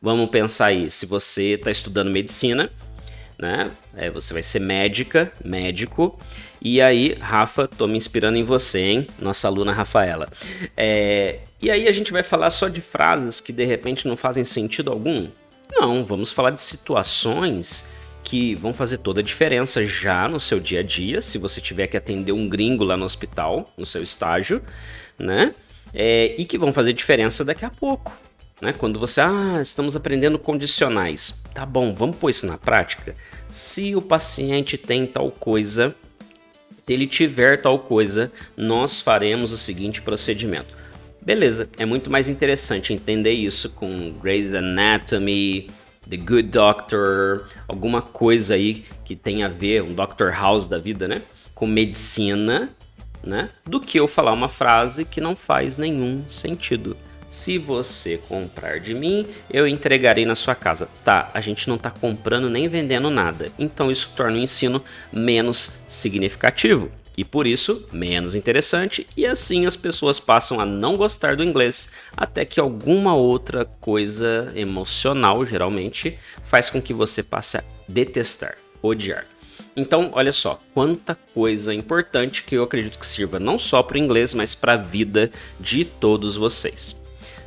Vamos 0.00 0.30
pensar 0.30 0.66
aí, 0.66 0.90
se 0.90 1.04
você 1.04 1.56
está 1.56 1.70
estudando 1.70 2.10
medicina, 2.10 2.70
né? 3.44 3.70
É, 3.94 4.10
você 4.10 4.32
vai 4.32 4.42
ser 4.42 4.58
médica, 4.58 5.30
médico. 5.44 6.18
E 6.62 6.80
aí, 6.80 7.14
Rafa, 7.20 7.68
tô 7.68 7.86
me 7.86 7.98
inspirando 7.98 8.38
em 8.38 8.42
você, 8.42 8.78
hein? 8.80 9.06
Nossa 9.18 9.46
aluna 9.46 9.70
Rafaela. 9.70 10.30
É, 10.74 11.40
e 11.60 11.70
aí 11.70 11.86
a 11.86 11.92
gente 11.92 12.10
vai 12.10 12.22
falar 12.22 12.50
só 12.50 12.68
de 12.68 12.80
frases 12.80 13.42
que 13.42 13.52
de 13.52 13.64
repente 13.66 14.08
não 14.08 14.16
fazem 14.16 14.44
sentido 14.44 14.90
algum? 14.90 15.28
Não, 15.70 16.02
vamos 16.06 16.32
falar 16.32 16.50
de 16.50 16.60
situações 16.60 17.86
que 18.22 18.54
vão 18.54 18.72
fazer 18.72 18.98
toda 18.98 19.20
a 19.20 19.22
diferença 19.22 19.86
já 19.86 20.26
no 20.26 20.40
seu 20.40 20.58
dia 20.58 20.80
a 20.80 20.82
dia, 20.82 21.20
se 21.20 21.36
você 21.36 21.60
tiver 21.60 21.86
que 21.86 21.98
atender 21.98 22.32
um 22.32 22.48
gringo 22.48 22.82
lá 22.82 22.96
no 22.96 23.04
hospital, 23.04 23.70
no 23.76 23.84
seu 23.84 24.02
estágio, 24.02 24.62
né? 25.18 25.54
É, 25.92 26.34
e 26.38 26.46
que 26.46 26.56
vão 26.56 26.72
fazer 26.72 26.94
diferença 26.94 27.44
daqui 27.44 27.66
a 27.66 27.70
pouco. 27.70 28.23
Né? 28.60 28.72
Quando 28.72 28.98
você, 28.98 29.20
ah, 29.20 29.60
estamos 29.60 29.96
aprendendo 29.96 30.38
condicionais. 30.38 31.42
Tá 31.52 31.66
bom, 31.66 31.92
vamos 31.92 32.16
pôr 32.16 32.30
isso 32.30 32.46
na 32.46 32.56
prática? 32.56 33.14
Se 33.50 33.94
o 33.94 34.02
paciente 34.02 34.78
tem 34.78 35.06
tal 35.06 35.30
coisa, 35.30 35.94
se 36.74 36.92
ele 36.92 37.06
tiver 37.06 37.60
tal 37.60 37.78
coisa, 37.78 38.32
nós 38.56 39.00
faremos 39.00 39.52
o 39.52 39.56
seguinte 39.56 40.02
procedimento. 40.02 40.76
Beleza, 41.20 41.70
é 41.78 41.86
muito 41.86 42.10
mais 42.10 42.28
interessante 42.28 42.92
entender 42.92 43.32
isso 43.32 43.70
com 43.70 44.12
Grey's 44.20 44.52
Anatomy, 44.52 45.68
The 46.08 46.18
Good 46.18 46.48
Doctor, 46.48 47.48
alguma 47.66 48.02
coisa 48.02 48.54
aí 48.54 48.84
que 49.04 49.16
tem 49.16 49.42
a 49.42 49.48
ver, 49.48 49.82
um 49.82 49.94
Dr. 49.94 50.28
House 50.34 50.66
da 50.66 50.76
vida, 50.76 51.08
né? 51.08 51.22
Com 51.54 51.66
medicina, 51.66 52.68
né? 53.22 53.48
Do 53.64 53.80
que 53.80 53.98
eu 53.98 54.06
falar 54.06 54.32
uma 54.32 54.50
frase 54.50 55.04
que 55.06 55.20
não 55.20 55.34
faz 55.34 55.78
nenhum 55.78 56.28
sentido. 56.28 56.94
Se 57.28 57.58
você 57.58 58.18
comprar 58.28 58.80
de 58.80 58.94
mim, 58.94 59.26
eu 59.50 59.66
entregarei 59.66 60.24
na 60.24 60.34
sua 60.34 60.54
casa. 60.54 60.88
Tá, 61.04 61.30
a 61.34 61.40
gente 61.40 61.68
não 61.68 61.76
está 61.76 61.90
comprando 61.90 62.48
nem 62.48 62.68
vendendo 62.68 63.10
nada, 63.10 63.50
então 63.58 63.90
isso 63.90 64.12
torna 64.16 64.36
o 64.36 64.40
ensino 64.40 64.82
menos 65.12 65.84
significativo 65.88 66.90
e 67.16 67.24
por 67.24 67.46
isso 67.46 67.88
menos 67.92 68.34
interessante, 68.34 69.06
e 69.16 69.26
assim 69.26 69.66
as 69.66 69.76
pessoas 69.76 70.18
passam 70.18 70.60
a 70.60 70.66
não 70.66 70.96
gostar 70.96 71.36
do 71.36 71.44
inglês 71.44 71.90
até 72.16 72.44
que 72.44 72.58
alguma 72.58 73.14
outra 73.14 73.64
coisa 73.64 74.52
emocional, 74.54 75.44
geralmente, 75.46 76.18
faz 76.42 76.68
com 76.70 76.82
que 76.82 76.92
você 76.92 77.22
passe 77.22 77.58
a 77.58 77.64
detestar, 77.88 78.56
odiar. 78.82 79.26
Então, 79.76 80.10
olha 80.12 80.32
só, 80.32 80.60
quanta 80.72 81.16
coisa 81.34 81.74
importante 81.74 82.44
que 82.44 82.56
eu 82.56 82.62
acredito 82.62 82.98
que 82.98 83.06
sirva 83.06 83.40
não 83.40 83.58
só 83.58 83.82
para 83.82 83.96
o 83.96 83.98
inglês, 83.98 84.32
mas 84.32 84.54
para 84.54 84.74
a 84.74 84.76
vida 84.76 85.30
de 85.58 85.84
todos 85.84 86.36
vocês. 86.36 87.03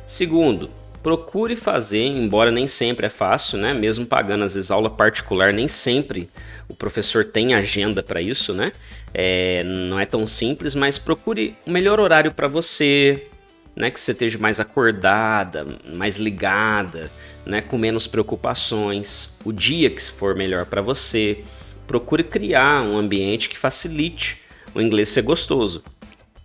Segundo, 0.08 0.70
procure 1.02 1.54
fazer, 1.54 2.02
embora 2.02 2.50
nem 2.50 2.66
sempre 2.66 3.04
é 3.04 3.10
fácil, 3.10 3.58
né? 3.58 3.74
Mesmo 3.74 4.06
pagando 4.06 4.42
às 4.42 4.54
vezes 4.54 4.70
aula 4.70 4.88
particular, 4.88 5.52
nem 5.52 5.68
sempre 5.68 6.30
o 6.66 6.74
professor 6.74 7.26
tem 7.26 7.52
agenda 7.52 8.02
para 8.02 8.22
isso, 8.22 8.54
né? 8.54 8.72
É, 9.12 9.62
não 9.64 10.00
é 10.00 10.06
tão 10.06 10.26
simples, 10.26 10.74
mas 10.74 10.98
procure 10.98 11.54
o 11.66 11.70
melhor 11.70 12.00
horário 12.00 12.32
para 12.32 12.48
você, 12.48 13.26
né? 13.76 13.90
Que 13.90 14.00
você 14.00 14.12
esteja 14.12 14.38
mais 14.38 14.58
acordada, 14.58 15.66
mais 15.92 16.16
ligada, 16.16 17.10
né? 17.44 17.60
Com 17.60 17.76
menos 17.76 18.06
preocupações. 18.06 19.38
O 19.44 19.52
dia 19.52 19.90
que 19.90 20.02
for 20.10 20.34
melhor 20.34 20.64
para 20.64 20.80
você. 20.80 21.44
Procure 21.86 22.24
criar 22.24 22.82
um 22.82 22.96
ambiente 22.96 23.50
que 23.50 23.58
facilite 23.58 24.38
o 24.74 24.80
inglês 24.80 25.10
ser 25.10 25.20
gostoso. 25.20 25.84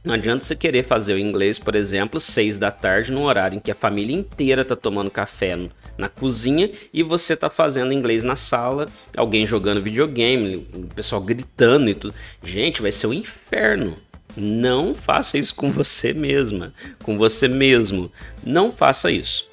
Não 0.03 0.13
adianta 0.13 0.43
você 0.43 0.55
querer 0.55 0.83
fazer 0.83 1.13
o 1.13 1.19
inglês, 1.19 1.57
por 1.57 1.75
exemplo, 1.75 2.19
seis 2.19 2.59
da 2.59 2.69
tarde, 2.69 3.11
no 3.11 3.23
horário 3.23 3.55
em 3.55 3.59
que 3.59 3.71
a 3.71 3.75
família 3.75 4.13
inteira 4.13 4.61
está 4.61 4.75
tomando 4.75 5.09
café 5.09 5.57
na 5.97 6.09
cozinha 6.09 6.69
e 6.93 7.01
você 7.01 7.33
está 7.33 7.49
fazendo 7.49 7.93
inglês 7.93 8.21
na 8.21 8.35
sala, 8.35 8.85
alguém 9.15 9.47
jogando 9.47 9.81
videogame, 9.81 10.67
o 10.73 10.87
pessoal 10.93 11.21
gritando 11.21 11.89
e 11.89 11.95
tudo. 11.95 12.13
Gente, 12.43 12.81
vai 12.81 12.91
ser 12.91 13.07
um 13.07 13.13
inferno. 13.13 13.95
Não 14.35 14.93
faça 14.93 15.37
isso 15.37 15.55
com 15.55 15.71
você 15.71 16.11
mesma, 16.11 16.73
com 17.01 17.17
você 17.17 17.47
mesmo. 17.47 18.11
Não 18.43 18.71
faça 18.71 19.09
isso. 19.09 19.47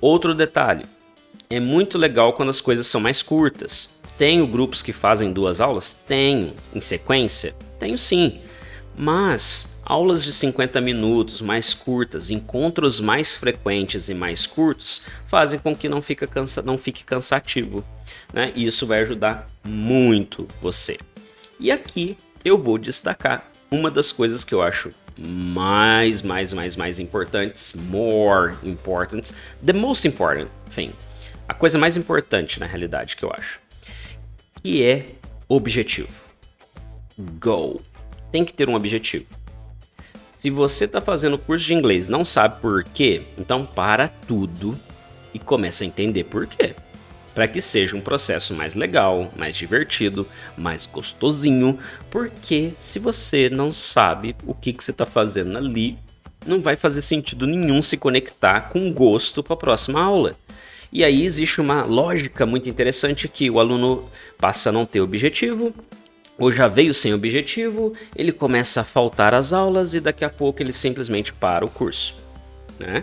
Outro 0.00 0.34
detalhe: 0.34 0.84
é 1.48 1.60
muito 1.60 1.96
legal 1.96 2.32
quando 2.32 2.48
as 2.48 2.60
coisas 2.60 2.86
são 2.86 3.00
mais 3.00 3.22
curtas. 3.22 3.96
Tenho 4.16 4.46
grupos 4.46 4.82
que 4.82 4.92
fazem 4.92 5.32
duas 5.32 5.60
aulas? 5.60 5.94
Tenho. 5.94 6.54
Em 6.74 6.80
sequência? 6.80 7.54
Tenho 7.78 7.96
sim. 7.96 8.40
Mas 9.00 9.80
aulas 9.84 10.24
de 10.24 10.32
50 10.32 10.80
minutos 10.80 11.40
mais 11.40 11.72
curtas, 11.72 12.30
encontros 12.30 12.98
mais 12.98 13.32
frequentes 13.32 14.08
e 14.08 14.14
mais 14.14 14.44
curtos 14.44 15.02
fazem 15.24 15.56
com 15.60 15.74
que 15.74 15.88
não, 15.88 16.02
fica 16.02 16.26
cansa 16.26 16.62
não 16.62 16.76
fique 16.76 17.04
cansativo. 17.04 17.84
Né? 18.32 18.52
E 18.56 18.66
isso 18.66 18.88
vai 18.88 19.02
ajudar 19.02 19.46
muito 19.62 20.48
você. 20.60 20.98
E 21.60 21.70
aqui 21.70 22.16
eu 22.44 22.58
vou 22.58 22.76
destacar 22.76 23.48
uma 23.70 23.88
das 23.88 24.10
coisas 24.10 24.42
que 24.42 24.52
eu 24.52 24.60
acho 24.60 24.90
mais, 25.16 26.20
mais, 26.20 26.52
mais, 26.52 26.74
mais 26.74 26.98
importantes, 26.98 27.74
more 27.74 28.56
important, 28.64 29.32
the 29.64 29.72
most 29.72 30.08
important 30.08 30.50
thing, 30.74 30.92
a 31.48 31.54
coisa 31.54 31.78
mais 31.78 31.96
importante 31.96 32.58
na 32.58 32.66
realidade 32.66 33.16
que 33.16 33.24
eu 33.24 33.32
acho, 33.32 33.60
que 34.60 34.82
é 34.82 35.06
objetivo. 35.48 36.20
Goal 37.40 37.80
tem 38.30 38.44
que 38.44 38.52
ter 38.52 38.68
um 38.68 38.74
objetivo. 38.74 39.26
Se 40.30 40.50
você 40.50 40.84
está 40.84 41.00
fazendo 41.00 41.38
curso 41.38 41.66
de 41.66 41.74
inglês 41.74 42.06
não 42.06 42.24
sabe 42.24 42.60
por 42.60 42.84
quê, 42.84 43.22
então 43.38 43.64
para 43.64 44.08
tudo 44.08 44.78
e 45.32 45.38
começa 45.38 45.84
a 45.84 45.86
entender 45.86 46.24
por 46.24 46.46
quê. 46.46 46.74
Para 47.34 47.48
que 47.48 47.60
seja 47.60 47.96
um 47.96 48.00
processo 48.00 48.52
mais 48.52 48.74
legal, 48.74 49.32
mais 49.36 49.56
divertido, 49.56 50.26
mais 50.56 50.86
gostosinho, 50.86 51.78
porque 52.10 52.72
se 52.76 52.98
você 52.98 53.48
não 53.48 53.70
sabe 53.70 54.34
o 54.44 54.52
que, 54.52 54.72
que 54.72 54.82
você 54.82 54.90
está 54.90 55.06
fazendo 55.06 55.56
ali, 55.56 55.96
não 56.46 56.60
vai 56.60 56.76
fazer 56.76 57.02
sentido 57.02 57.46
nenhum 57.46 57.80
se 57.80 57.96
conectar 57.96 58.62
com 58.62 58.92
gosto 58.92 59.42
para 59.42 59.54
a 59.54 59.58
próxima 59.58 60.00
aula. 60.02 60.36
E 60.92 61.04
aí 61.04 61.22
existe 61.22 61.60
uma 61.60 61.82
lógica 61.82 62.46
muito 62.46 62.68
interessante 62.68 63.28
que 63.28 63.50
o 63.50 63.60
aluno 63.60 64.08
passa 64.38 64.70
a 64.70 64.72
não 64.72 64.86
ter 64.86 65.00
objetivo, 65.00 65.74
ou 66.38 66.52
já 66.52 66.68
veio 66.68 66.94
sem 66.94 67.12
objetivo, 67.12 67.92
ele 68.14 68.30
começa 68.30 68.80
a 68.80 68.84
faltar 68.84 69.34
às 69.34 69.52
aulas 69.52 69.94
e 69.94 70.00
daqui 70.00 70.24
a 70.24 70.30
pouco 70.30 70.62
ele 70.62 70.72
simplesmente 70.72 71.32
para 71.32 71.64
o 71.64 71.68
curso, 71.68 72.14
né? 72.78 73.02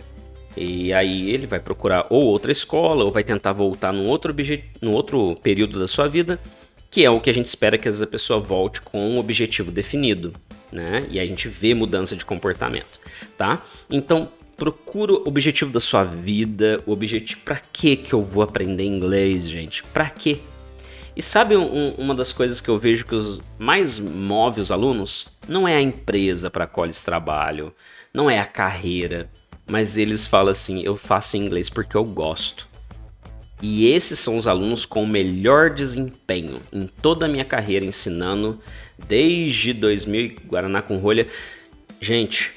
E 0.56 0.94
aí 0.94 1.30
ele 1.30 1.46
vai 1.46 1.60
procurar 1.60 2.08
ou 2.10 2.24
outra 2.24 2.52
escola 2.52 3.04
ou 3.04 3.12
vai 3.12 3.24
tentar 3.24 3.52
voltar 3.52 3.92
num 3.92 4.08
outro, 4.08 4.34
num 4.82 4.94
outro 4.94 5.36
período 5.44 5.78
da 5.78 5.88
sua 5.88 6.08
vida, 6.08 6.40
que 6.90 7.04
é 7.04 7.10
o 7.10 7.20
que 7.20 7.30
a 7.30 7.34
gente 7.34 7.48
espera 7.48 7.78
que 7.78 7.90
a 7.90 8.08
pessoa 8.08 8.40
volte 8.40 8.82
com 8.82 9.06
um 9.06 9.20
objetivo 9.20 9.70
definido, 9.70 10.34
né? 10.72 11.06
E 11.10 11.20
a 11.20 11.26
gente 11.26 11.50
vê 11.50 11.74
mudança 11.74 12.16
de 12.16 12.24
comportamento, 12.24 13.02
tá? 13.38 13.62
Então 13.90 14.30
procura 14.56 15.12
o 15.12 15.28
objetivo 15.28 15.72
da 15.72 15.82
sua 15.82 16.06
vida, 16.06 16.82
o 16.86 16.94
objetivo 16.94 17.42
para 17.44 17.60
que 17.74 17.98
que 17.98 18.14
eu 18.14 18.22
vou 18.22 18.42
aprender 18.42 18.86
inglês, 18.86 19.50
gente? 19.50 19.84
Para 19.84 20.10
quê? 20.10 20.40
E 21.16 21.22
sabe 21.22 21.56
um, 21.56 21.92
uma 21.92 22.14
das 22.14 22.34
coisas 22.34 22.60
que 22.60 22.70
eu 22.70 22.78
vejo 22.78 23.06
que 23.06 23.16
os 23.16 23.40
mais 23.58 24.00
move 24.00 24.60
os 24.60 24.72
alunos? 24.72 25.28
Não 25.48 25.68
é 25.68 25.76
a 25.76 25.82
empresa 25.82 26.50
para 26.50 26.66
a 26.66 26.68
qual 26.68 26.86
eles 26.86 27.04
trabalham, 27.04 27.72
não 28.14 28.30
é 28.30 28.40
a 28.40 28.46
carreira, 28.46 29.30
mas 29.70 29.96
eles 29.96 30.28
falam 30.28 30.52
assim: 30.52 30.84
eu 30.84 30.98
faço 30.98 31.38
inglês 31.38 31.70
porque 31.70 31.96
eu 31.96 32.04
gosto. 32.04 32.68
E 33.62 33.88
esses 33.88 34.20
são 34.20 34.38
os 34.38 34.48
alunos 34.48 34.86
com 34.86 35.04
o 35.04 35.08
melhor 35.08 35.70
desempenho 35.70 36.62
em 36.74 36.86
toda 36.86 37.26
a 37.26 37.30
minha 37.30 37.46
carreira 37.46 37.86
ensinando 37.86 38.60
desde 39.08 39.72
2000 39.72 40.36
Guaraná 40.48 40.82
com 40.82 40.98
rolha. 40.98 41.28
Gente, 42.02 42.54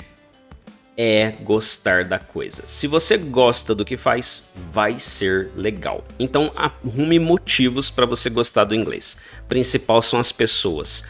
é 1.00 1.30
gostar 1.42 2.04
da 2.04 2.18
coisa. 2.18 2.64
Se 2.66 2.88
você 2.88 3.16
gosta 3.16 3.72
do 3.72 3.84
que 3.84 3.96
faz, 3.96 4.50
vai 4.72 4.98
ser 4.98 5.52
legal. 5.54 6.04
Então 6.18 6.50
arrume 6.56 7.20
motivos 7.20 7.88
para 7.88 8.04
você 8.04 8.28
gostar 8.28 8.64
do 8.64 8.74
inglês. 8.74 9.18
Principal 9.48 10.02
são 10.02 10.18
as 10.18 10.32
pessoas. 10.32 11.04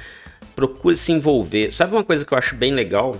Procure 0.55 0.95
se 0.95 1.11
envolver. 1.11 1.73
Sabe 1.73 1.93
uma 1.93 2.05
coisa 2.05 2.27
que 2.27 2.35
eu 2.35 2.37
acho 2.37 2.55
bem 2.55 2.75
legal, 2.75 3.17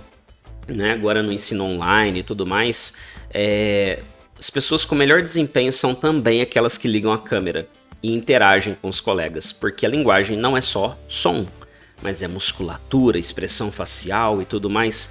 né? 0.67 0.91
Agora 0.91 1.23
no 1.23 1.33
ensino 1.33 1.63
online 1.63 2.19
e 2.19 2.23
tudo 2.23 2.45
mais, 2.45 2.93
é... 3.33 4.03
as 4.37 4.51
pessoas 4.51 4.85
com 4.85 4.93
melhor 4.93 5.23
desempenho 5.23 5.73
são 5.73 5.95
também 5.95 6.39
aquelas 6.39 6.77
que 6.77 6.87
ligam 6.87 7.11
a 7.11 7.17
câmera 7.17 7.67
e 8.03 8.13
interagem 8.13 8.77
com 8.79 8.89
os 8.89 9.01
colegas, 9.01 9.51
porque 9.51 9.87
a 9.87 9.89
linguagem 9.89 10.37
não 10.37 10.55
é 10.55 10.61
só 10.61 10.95
som, 11.07 11.47
mas 11.99 12.21
é 12.21 12.27
musculatura, 12.27 13.17
expressão 13.17 13.71
facial 13.71 14.39
e 14.39 14.45
tudo 14.45 14.69
mais. 14.69 15.09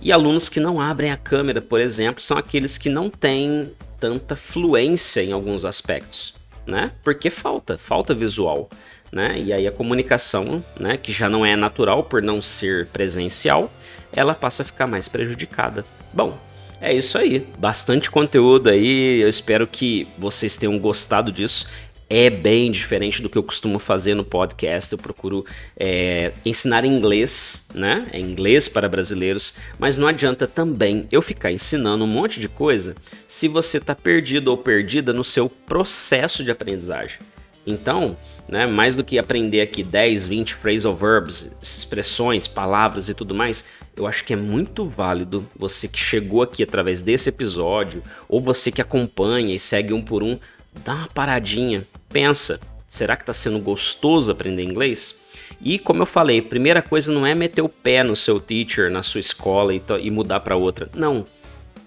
E 0.00 0.12
alunos 0.12 0.48
que 0.48 0.60
não 0.60 0.80
abrem 0.80 1.10
a 1.10 1.16
câmera, 1.16 1.60
por 1.60 1.80
exemplo, 1.80 2.20
são 2.22 2.36
aqueles 2.36 2.76
que 2.78 2.88
não 2.88 3.08
têm 3.10 3.72
tanta 3.98 4.36
fluência 4.36 5.22
em 5.22 5.32
alguns 5.32 5.64
aspectos, 5.64 6.34
né? 6.66 6.92
Porque 7.02 7.30
falta, 7.30 7.78
falta 7.78 8.14
visual. 8.14 8.68
né? 9.10 9.38
E 9.40 9.52
aí 9.52 9.66
a 9.66 9.72
comunicação, 9.72 10.62
né, 10.78 10.96
que 10.96 11.12
já 11.12 11.28
não 11.28 11.44
é 11.46 11.56
natural 11.56 12.04
por 12.04 12.20
não 12.22 12.42
ser 12.42 12.86
presencial, 12.88 13.72
ela 14.12 14.34
passa 14.34 14.62
a 14.62 14.66
ficar 14.66 14.86
mais 14.86 15.08
prejudicada. 15.08 15.84
Bom, 16.12 16.36
é 16.80 16.92
isso 16.92 17.16
aí. 17.16 17.46
Bastante 17.58 18.10
conteúdo 18.10 18.68
aí. 18.68 19.20
Eu 19.20 19.28
espero 19.28 19.66
que 19.66 20.06
vocês 20.18 20.56
tenham 20.56 20.78
gostado 20.78 21.32
disso 21.32 21.66
é 22.08 22.30
bem 22.30 22.70
diferente 22.70 23.20
do 23.20 23.28
que 23.28 23.36
eu 23.36 23.42
costumo 23.42 23.78
fazer 23.78 24.14
no 24.14 24.24
podcast. 24.24 24.92
Eu 24.92 24.98
procuro 24.98 25.44
é, 25.76 26.32
ensinar 26.44 26.84
inglês, 26.84 27.68
né? 27.74 28.06
É 28.12 28.20
inglês 28.20 28.68
para 28.68 28.88
brasileiros, 28.88 29.54
mas 29.78 29.98
não 29.98 30.06
adianta 30.06 30.46
também 30.46 31.08
eu 31.10 31.20
ficar 31.20 31.50
ensinando 31.50 32.04
um 32.04 32.08
monte 32.08 32.38
de 32.38 32.48
coisa 32.48 32.94
se 33.26 33.48
você 33.48 33.78
está 33.78 33.94
perdido 33.94 34.48
ou 34.48 34.56
perdida 34.56 35.12
no 35.12 35.24
seu 35.24 35.48
processo 35.48 36.44
de 36.44 36.50
aprendizagem. 36.50 37.18
Então, 37.66 38.16
né, 38.48 38.64
mais 38.64 38.94
do 38.94 39.02
que 39.02 39.18
aprender 39.18 39.60
aqui 39.60 39.82
10, 39.82 40.26
20 40.26 40.54
phrasal 40.54 40.94
verbs, 40.94 41.52
expressões, 41.60 42.46
palavras 42.46 43.08
e 43.08 43.14
tudo 43.14 43.34
mais, 43.34 43.64
eu 43.96 44.06
acho 44.06 44.24
que 44.24 44.32
é 44.32 44.36
muito 44.36 44.86
válido 44.86 45.44
você 45.56 45.88
que 45.88 45.98
chegou 45.98 46.42
aqui 46.42 46.62
através 46.62 47.02
desse 47.02 47.28
episódio, 47.28 48.04
ou 48.28 48.40
você 48.40 48.70
que 48.70 48.80
acompanha 48.80 49.52
e 49.52 49.58
segue 49.58 49.92
um 49.92 50.00
por 50.00 50.22
um, 50.22 50.38
dá 50.84 50.94
uma 50.94 51.08
paradinha, 51.08 51.84
pensa, 52.08 52.60
será 52.88 53.16
que 53.16 53.22
está 53.22 53.32
sendo 53.32 53.58
gostoso 53.58 54.30
aprender 54.30 54.62
inglês? 54.62 55.20
E 55.60 55.78
como 55.78 56.02
eu 56.02 56.06
falei, 56.06 56.42
primeira 56.42 56.82
coisa 56.82 57.12
não 57.12 57.26
é 57.26 57.34
meter 57.34 57.62
o 57.62 57.68
pé 57.68 58.02
no 58.02 58.16
seu 58.16 58.40
teacher, 58.40 58.90
na 58.90 59.02
sua 59.02 59.20
escola 59.20 59.74
e, 59.74 59.82
e 60.02 60.10
mudar 60.10 60.40
para 60.40 60.56
outra. 60.56 60.88
Não. 60.94 61.24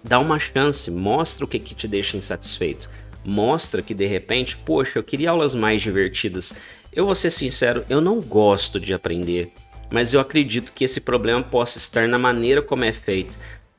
Dá 0.04 0.18
uma 0.20 0.40
chance, 0.40 0.90
mostra 0.90 1.46
o 1.46 1.48
que, 1.48 1.60
que 1.60 1.76
te 1.76 1.88
deixa 1.88 2.18
insatisfeito. 2.18 2.90
Mostra 3.24 3.82
que 3.82 3.94
de 3.94 4.06
repente, 4.06 4.56
poxa, 4.58 4.98
eu 4.98 5.04
queria 5.04 5.32
aulas 5.32 5.54
mais 5.54 5.82
divertidas. 5.82 6.54
Eu 6.92 7.06
vou 7.06 7.16
ser 7.16 7.32
sincero, 7.32 7.86
eu 7.90 8.02
não 8.02 8.20
gosto 8.22 8.80
de 8.80 8.94
aprender, 8.94 9.52
mas 9.92 10.14
eu 10.14 10.20
acredito 10.20 10.72
que 10.74 10.84
esse 10.84 11.02
problema 11.02 11.44
possa 11.44 11.78
estar 11.78 12.08
na 12.08 12.18
maneira 12.18 12.62
como 12.62 12.86
é 12.86 12.94
feito. 12.94 13.38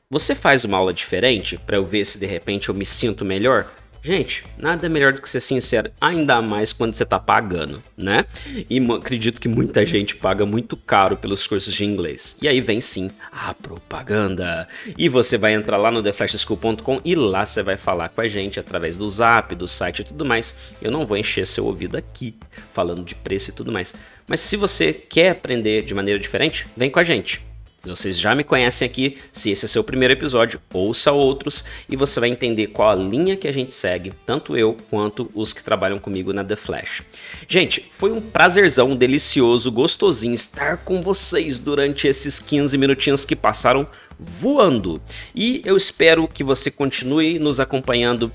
Você 0.09 0.35
faz 0.35 0.63
uma 0.63 0.77
aula 0.77 0.93
diferente 0.93 1.57
para 1.57 1.77
eu 1.77 1.85
ver 1.85 2.05
se 2.05 2.19
de 2.19 2.25
repente 2.25 2.69
eu 2.69 2.75
me 2.75 2.85
sinto 2.85 3.25
melhor? 3.25 3.71
Gente, 4.03 4.43
nada 4.57 4.89
melhor 4.89 5.13
do 5.13 5.21
que 5.21 5.29
ser 5.29 5.39
sincero, 5.39 5.91
ainda 6.01 6.41
mais 6.41 6.73
quando 6.73 6.95
você 6.95 7.03
está 7.03 7.19
pagando, 7.19 7.83
né? 7.95 8.25
E 8.67 8.79
acredito 8.91 9.39
que 9.39 9.47
muita 9.47 9.85
gente 9.85 10.15
paga 10.15 10.43
muito 10.43 10.75
caro 10.75 11.17
pelos 11.17 11.45
cursos 11.45 11.71
de 11.71 11.85
inglês. 11.85 12.35
E 12.41 12.47
aí 12.47 12.61
vem 12.61 12.81
sim 12.81 13.11
a 13.31 13.53
propaganda. 13.53 14.67
E 14.97 15.07
você 15.07 15.37
vai 15.37 15.53
entrar 15.53 15.77
lá 15.77 15.91
no 15.91 16.01
theflashschool.com 16.01 16.99
e 17.05 17.13
lá 17.13 17.45
você 17.45 17.61
vai 17.61 17.77
falar 17.77 18.09
com 18.09 18.21
a 18.21 18.27
gente 18.27 18.59
através 18.59 18.97
do 18.97 19.07
zap, 19.07 19.53
do 19.53 19.67
site 19.67 19.99
e 19.99 20.05
tudo 20.05 20.25
mais. 20.25 20.55
Eu 20.81 20.89
não 20.89 21.05
vou 21.05 21.15
encher 21.15 21.45
seu 21.45 21.65
ouvido 21.65 21.95
aqui 21.95 22.35
falando 22.73 23.03
de 23.03 23.13
preço 23.13 23.51
e 23.51 23.53
tudo 23.53 23.71
mais. 23.71 23.93
Mas 24.27 24.39
se 24.39 24.55
você 24.55 24.93
quer 24.93 25.29
aprender 25.29 25.83
de 25.83 25.93
maneira 25.93 26.19
diferente, 26.19 26.65
vem 26.75 26.89
com 26.89 26.99
a 26.99 27.03
gente. 27.03 27.50
Vocês 27.83 28.19
já 28.19 28.35
me 28.35 28.43
conhecem 28.43 28.85
aqui, 28.85 29.17
se 29.31 29.49
esse 29.49 29.65
é 29.65 29.67
seu 29.67 29.83
primeiro 29.83 30.13
episódio, 30.13 30.61
ouça 30.71 31.11
outros 31.11 31.65
e 31.89 31.95
você 31.95 32.19
vai 32.19 32.29
entender 32.29 32.67
qual 32.67 32.91
a 32.91 32.95
linha 32.95 33.35
que 33.35 33.47
a 33.47 33.51
gente 33.51 33.73
segue, 33.73 34.13
tanto 34.23 34.55
eu 34.55 34.77
quanto 34.89 35.31
os 35.33 35.51
que 35.51 35.63
trabalham 35.63 35.97
comigo 35.97 36.31
na 36.31 36.43
The 36.43 36.55
Flash. 36.55 37.01
Gente, 37.47 37.83
foi 37.91 38.11
um 38.11 38.21
prazerzão 38.21 38.95
delicioso, 38.95 39.71
gostosinho 39.71 40.35
estar 40.35 40.77
com 40.77 41.01
vocês 41.01 41.57
durante 41.57 42.07
esses 42.07 42.39
15 42.39 42.77
minutinhos 42.77 43.25
que 43.25 43.35
passaram 43.35 43.87
voando. 44.19 45.01
E 45.33 45.63
eu 45.65 45.75
espero 45.75 46.27
que 46.27 46.43
você 46.43 46.69
continue 46.69 47.39
nos 47.39 47.59
acompanhando 47.59 48.31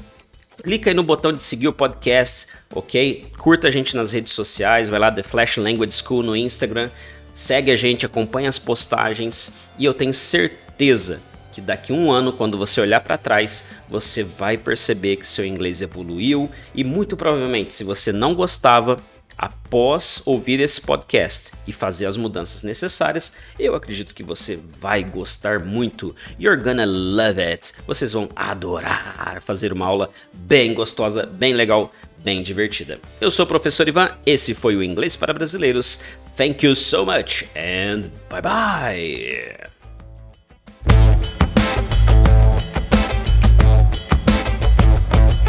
clica 0.62 0.90
aí 0.90 0.94
no 0.94 1.02
botão 1.02 1.32
de 1.32 1.42
seguir 1.42 1.68
o 1.68 1.72
podcast, 1.72 2.46
ok? 2.74 3.26
Curta 3.38 3.68
a 3.68 3.70
gente 3.70 3.94
nas 3.94 4.12
redes 4.12 4.32
sociais, 4.32 4.88
vai 4.88 4.98
lá 4.98 5.12
The 5.12 5.22
Flash 5.22 5.58
Language 5.58 5.92
School 5.92 6.22
no 6.22 6.36
Instagram, 6.36 6.90
segue 7.36 7.70
a 7.70 7.76
gente, 7.76 8.06
acompanha 8.06 8.48
as 8.48 8.58
postagens 8.58 9.52
e 9.78 9.84
eu 9.84 9.92
tenho 9.92 10.14
certeza 10.14 11.20
que 11.52 11.60
daqui 11.60 11.92
um 11.92 12.10
ano, 12.10 12.32
quando 12.32 12.56
você 12.56 12.80
olhar 12.80 13.00
para 13.00 13.18
trás, 13.18 13.66
você 13.88 14.24
vai 14.24 14.56
perceber 14.56 15.16
que 15.16 15.26
seu 15.26 15.44
inglês 15.44 15.82
evoluiu 15.82 16.50
e 16.74 16.82
muito 16.82 17.14
provavelmente, 17.14 17.74
se 17.74 17.84
você 17.84 18.10
não 18.10 18.34
gostava, 18.34 18.96
após 19.36 20.22
ouvir 20.24 20.60
esse 20.60 20.80
podcast 20.80 21.52
e 21.66 21.72
fazer 21.72 22.06
as 22.06 22.16
mudanças 22.16 22.62
necessárias, 22.62 23.34
eu 23.58 23.74
acredito 23.74 24.14
que 24.14 24.22
você 24.22 24.58
vai 24.80 25.04
gostar 25.04 25.60
muito. 25.60 26.16
You're 26.40 26.62
gonna 26.62 26.86
love 26.86 27.40
it. 27.40 27.74
Vocês 27.86 28.14
vão 28.14 28.30
adorar 28.34 29.42
fazer 29.42 29.74
uma 29.74 29.86
aula 29.86 30.10
bem 30.32 30.72
gostosa, 30.72 31.26
bem 31.26 31.52
legal, 31.52 31.92
bem 32.24 32.42
divertida. 32.42 32.98
Eu 33.20 33.30
sou 33.30 33.44
o 33.44 33.48
professor 33.48 33.86
Ivan, 33.86 34.10
esse 34.24 34.54
foi 34.54 34.74
o 34.74 34.82
Inglês 34.82 35.16
para 35.16 35.34
Brasileiros. 35.34 36.00
Thank 36.36 36.62
you 36.62 36.74
so 36.74 37.04
much 37.04 37.44
and 37.54 38.10
bye 38.28 38.42
bye. 38.42 39.56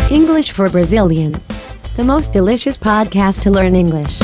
English 0.10 0.52
for 0.52 0.69
Brazilians. 0.69 1.45
The 1.97 2.04
most 2.06 2.32
delicious 2.32 2.78
podcast 2.78 3.41
to 3.41 3.52
learn 3.52 3.76
English. 3.76 4.17